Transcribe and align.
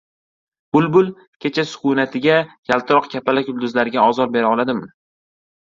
Bulbul— 0.77 1.11
kecha 1.45 1.65
sukunatiga, 1.73 2.39
yaltiroq 2.71 3.13
kapalak 3.15 3.53
yulduzlarga 3.53 4.07
ozor 4.09 4.35
bera 4.39 4.57
oladimi? 4.57 4.91